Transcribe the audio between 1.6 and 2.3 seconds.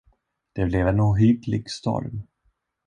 storm.